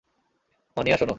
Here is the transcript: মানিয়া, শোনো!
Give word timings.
মানিয়া, 0.77 0.97
শোনো! 0.97 1.09